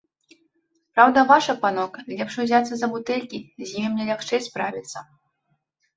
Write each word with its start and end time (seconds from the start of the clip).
Праўда 0.93 1.19
ваша, 1.31 1.55
панок, 1.65 1.99
лепш 2.15 2.33
узяцца 2.43 2.73
за 2.79 2.87
бутэлькі, 2.95 3.39
з 3.65 3.69
імі 3.79 3.89
мне 3.95 4.03
лягчэй 4.11 4.41
справіцца. 4.51 4.97